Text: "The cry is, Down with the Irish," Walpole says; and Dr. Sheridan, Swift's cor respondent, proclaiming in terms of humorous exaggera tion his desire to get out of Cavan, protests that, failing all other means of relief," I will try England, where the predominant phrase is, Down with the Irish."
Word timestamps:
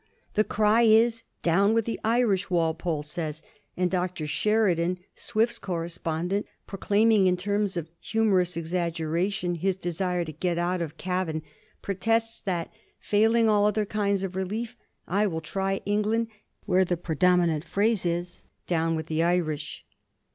"The 0.33 0.43
cry 0.43 0.81
is, 0.81 1.21
Down 1.43 1.75
with 1.75 1.85
the 1.85 1.99
Irish," 2.03 2.49
Walpole 2.49 3.03
says; 3.03 3.43
and 3.77 3.91
Dr. 3.91 4.25
Sheridan, 4.25 4.97
Swift's 5.13 5.59
cor 5.59 5.81
respondent, 5.81 6.47
proclaiming 6.65 7.27
in 7.27 7.37
terms 7.37 7.77
of 7.77 7.87
humorous 7.99 8.57
exaggera 8.57 9.31
tion 9.31 9.53
his 9.53 9.75
desire 9.75 10.25
to 10.25 10.31
get 10.31 10.57
out 10.57 10.81
of 10.81 10.97
Cavan, 10.97 11.43
protests 11.83 12.41
that, 12.41 12.73
failing 12.99 13.47
all 13.47 13.67
other 13.67 13.85
means 13.93 14.23
of 14.23 14.35
relief," 14.35 14.75
I 15.07 15.27
will 15.27 15.39
try 15.39 15.81
England, 15.85 16.29
where 16.65 16.83
the 16.83 16.97
predominant 16.97 17.63
phrase 17.63 18.03
is, 18.03 18.41
Down 18.65 18.95
with 18.95 19.05
the 19.05 19.21
Irish." 19.21 19.85